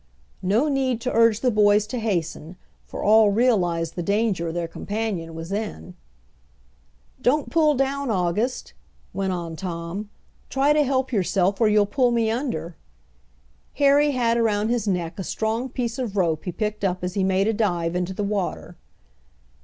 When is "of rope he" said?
15.99-16.51